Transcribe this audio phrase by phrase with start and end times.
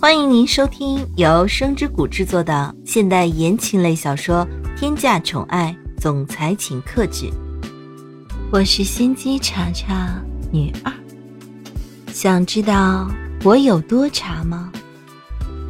[0.00, 4.46] 欢迎您收听由声之谷制作的现代言情类小说
[4.78, 7.26] 《天价宠爱总裁请克制》，
[8.52, 10.22] 我是心机茶茶
[10.52, 10.92] 女二。
[12.12, 13.10] 想知道
[13.42, 14.72] 我有多茶吗？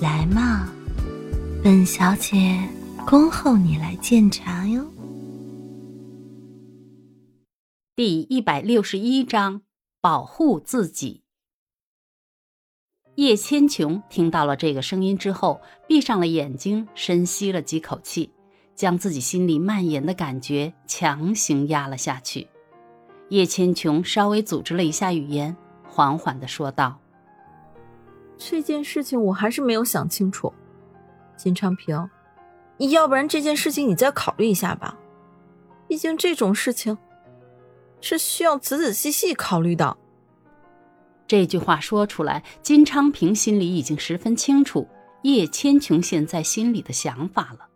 [0.00, 0.68] 来嘛，
[1.64, 2.56] 本小姐
[3.04, 4.86] 恭候你来鉴茶哟。
[7.96, 9.62] 第一百六十一章：
[10.00, 11.21] 保护自己。
[13.16, 18.32] 叶千琼听到了这个声音之后，闭上了眼睛，深吸了几口气，
[18.74, 22.48] 将自己心里蔓延的感觉强行压了下去。
[23.28, 25.54] 叶千琼稍微组织了一下语言，
[25.86, 26.98] 缓缓的说道
[28.38, 30.50] ：“这件事情我还是没有想清楚，
[31.36, 32.08] 金昌平，
[32.78, 34.98] 你要不然这件事情你再考虑一下吧，
[35.86, 36.96] 毕竟这种事情
[38.00, 39.98] 是需要仔仔细细考虑的。”
[41.32, 44.86] 这句话说出来，金昌平心里已经十分清楚
[45.22, 47.66] 叶千琼现在心里的想法了。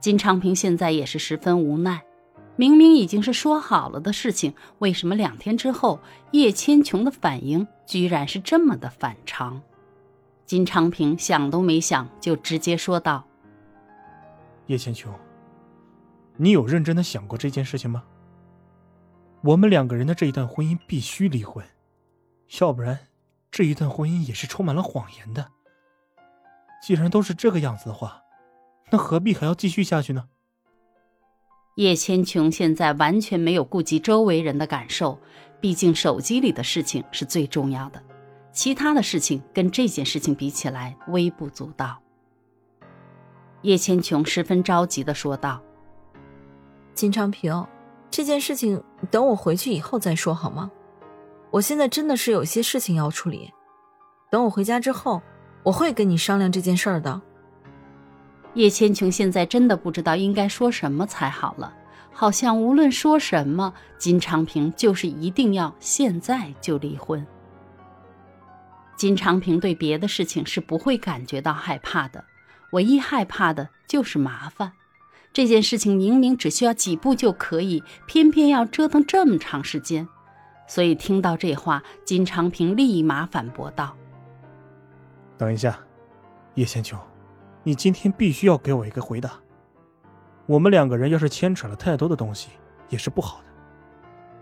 [0.00, 2.02] 金昌平现在也是十分无奈，
[2.56, 9.60] 明明已经是说好了的事情，为什么两天之后叶千琼的反应居然是这么的反常？
[10.46, 13.26] 金昌平想都没想就直接说道
[14.68, 15.12] ：“叶千琼，
[16.38, 18.02] 你有认真的想过这件事情吗？
[19.42, 21.62] 我们两个人的这一段婚姻必须离婚。”
[22.60, 23.08] 要不然，
[23.50, 25.48] 这一段婚姻也是充满了谎言的。
[26.82, 28.22] 既然都是这个样子的话，
[28.90, 30.28] 那何必还要继续下去呢？
[31.76, 35.18] 叶千琼现在完全没有顾及周围人的感受，
[35.60, 38.00] 毕竟手机里的事情是最重要的，
[38.52, 41.98] 其他的事情跟这件事情比起来微不足道。
[43.62, 45.60] 叶千琼十分着急的说道
[46.94, 47.66] ：“金昌平，
[48.10, 50.70] 这件事情等我回去以后再说好吗？”
[51.54, 53.52] 我现在真的是有些事情要处理，
[54.28, 55.22] 等我回家之后，
[55.62, 57.22] 我会跟你商量这件事儿的。
[58.54, 61.72] 叶千琼现在真的不知道应该说什么才好了，
[62.12, 67.24] 好像无论说什么，金昌平就是一定要现在就离婚。
[68.96, 72.24] 金昌平对别的事情是不会感觉到害怕的，
[72.72, 74.72] 唯一害怕的就是麻烦。
[75.32, 80.08] 这件事情明明只需要几步就可以，偏偏要折腾这么长时间。
[80.66, 83.94] 所以听到这话，金昌平立马反驳道
[85.36, 85.78] ：“等一下，
[86.54, 86.98] 叶千琼，
[87.62, 89.32] 你今天必须要给我一个回答。
[90.46, 92.50] 我们两个人要是牵扯了太多的东西，
[92.88, 93.44] 也是不好的。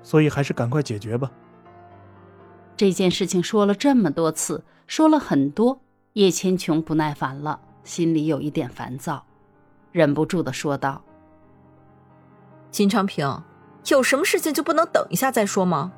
[0.03, 1.31] 所以还是赶快解决吧。”
[2.77, 5.81] 这件事情说了这么多次，说了很多，
[6.15, 9.25] 叶千琼不耐烦了，心里有一点烦躁，
[9.93, 11.03] 忍不住的说道
[12.71, 13.43] ：“金昌平，
[13.89, 15.93] 有什么事情就不能等一下再说吗？”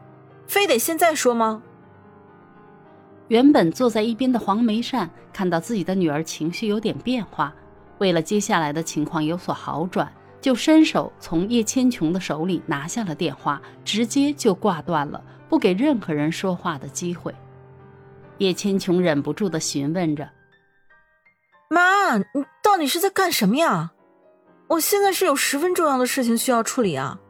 [0.46, 1.62] 非得现在说吗？
[3.28, 7.54] 原本坐在一边的黄梅善看到自己的女儿情绪有点变化，
[7.98, 10.12] 为了接下来的情况有所好转，
[10.42, 17.34] 就伸手从叶千琼的手里拿下了电话，直接就挂断了，不给任何人说话的机会。
[18.38, 20.28] 叶千琼忍不住的询问着
[21.70, 23.92] ：“妈，你到底是在干什么呀？
[24.68, 27.20] 我现在是有十分重要的事情需要处理啊！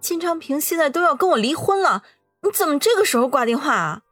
[0.00, 2.02] 金昌平现在都要跟我离婚了。”
[2.44, 4.02] 你怎么这个时候挂电话啊？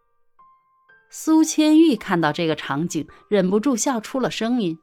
[1.10, 4.78] 苏千玉看到这个场景，忍不住笑出了声音。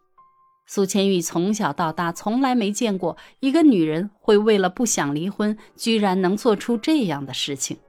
[0.68, 7.80] 苏千玉从小到大从来没见过一个女人会为了不想离婚，居然能做出这样的事情。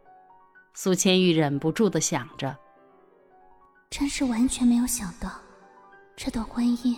[0.72, 2.56] 苏千玉忍不住的想着：
[3.90, 5.28] 真是完全没有想到，
[6.16, 6.96] 这段婚姻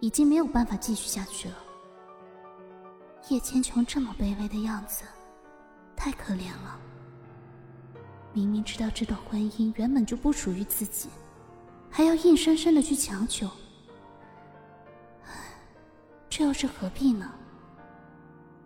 [0.00, 1.54] 已经没有办法继续下去了。
[3.28, 5.04] 叶千琼这么卑微的样子，
[5.94, 6.80] 太可怜了。
[8.32, 11.08] 明明知道这段婚姻原本就不属于自己，
[11.90, 13.48] 还要硬生生的去强求，
[16.28, 17.30] 这又是何必呢？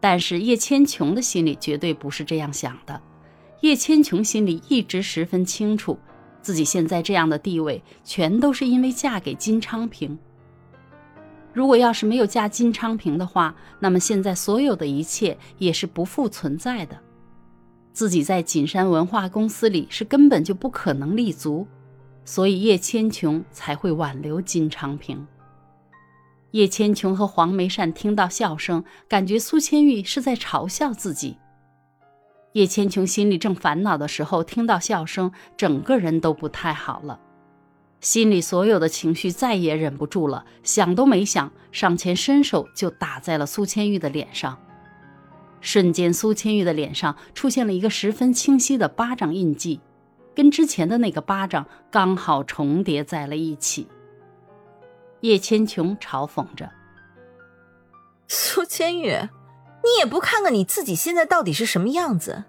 [0.01, 3.01] 但是叶千琼的心里绝对不是这样想的。
[3.63, 5.99] 叶千琼心里一直十分清楚，
[6.43, 10.19] 自己现在这样的地位，全都是因为嫁给金昌平。
[11.55, 17.01] 如果要是没有嫁金昌平的话，那么现在所有的一切也是不复存在的。
[17.95, 21.67] 自己在锦山文化公司里是根本就不可能立足，
[22.25, 25.25] 所以叶千琼才会挽留金昌平。
[26.51, 31.39] 叶千琼和黄梅善听到笑声，感觉苏千玉是在嘲笑自己。
[32.55, 37.21] 叶千琼心里正烦恼的时候，听到笑声，整个人都不太好了，
[38.01, 44.59] 心里所有的情绪再也忍不住了，想都没想，上前伸手就打在了苏千玉的脸上。
[45.65, 49.81] 瞬间，苏千玉的脸上出现了一个十分清晰的巴掌印记，
[50.35, 53.89] 跟之前的那个巴掌刚好重叠在了一起。
[55.23, 56.71] 叶千琼嘲讽着
[58.29, 59.09] ：“苏千玉，
[59.83, 62.45] 你也不看看你自己现在到底是什么样子？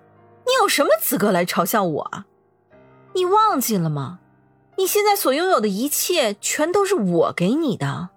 [0.46, 2.26] 你有什么资格来嘲笑我啊？
[3.14, 4.20] 你忘记了吗？
[4.78, 8.10] 你现在所拥有的一切，全都是我给你的。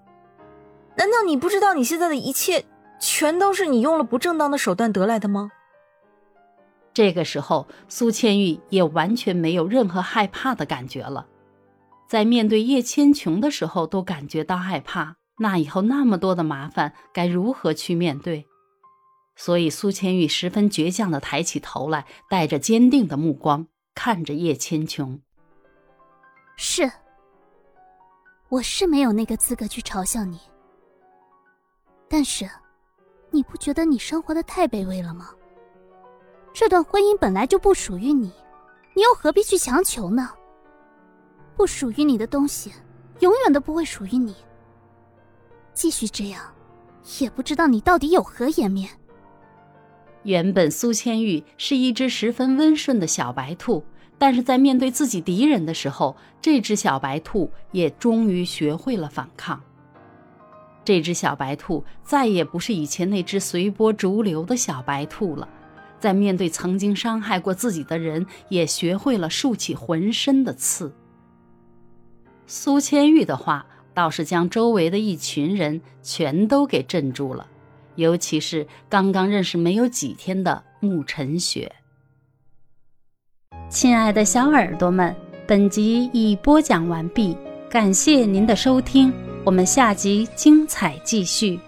[0.97, 2.65] 难道你不知道你现在的一切，
[3.00, 5.50] 全都是你用了不正当的手段得来的吗？”
[6.95, 11.27] 这个时候，苏千玉也完全没有任何害怕的感觉了。
[12.09, 15.17] 在面对叶千琼的时候，都感觉到害怕。
[15.41, 18.47] 那以后那么多的麻烦，该如何去面对？
[19.37, 25.21] 所以苏千玉十分倔强的抬起头来，带着坚定的目光看着叶千琼。
[26.56, 26.91] 是，
[28.49, 30.41] 我是没有那个资格去嘲笑你。
[32.09, 32.50] 但是，
[33.31, 35.31] 你不觉得你生活的太卑微了吗？
[36.53, 38.33] 这段婚姻本来就不属于你，
[38.95, 40.31] 你又何必去强求呢？
[41.57, 42.73] 不属于你的东西，
[43.21, 44.35] 永远都不会属于你。
[45.75, 46.43] 继续这样，
[47.21, 48.89] 也不知道你到底有何颜面。
[50.25, 53.85] 原本苏千玉是一只十分温顺的小白兔，
[54.19, 59.63] 但是在面对自己敌人的时候，这只小白兔也终于学会了反抗。
[60.88, 65.46] 这只小白兔再也不是以前那只随波逐流的小白兔了，
[66.00, 70.94] 在面对曾经伤害过自己的人，也学会了竖起浑身的刺。
[72.46, 73.67] 苏千玉的话。
[73.93, 77.49] 倒是将周围的一群人全都给镇住了，
[77.96, 81.73] 尤其是刚刚认识没有几天的慕晨雪。
[83.69, 85.12] 亲爱的小耳朵们，
[85.49, 87.37] 本集已播讲完毕，
[87.69, 89.12] 感谢您的收听，
[89.49, 91.59] 我们下集精彩继续。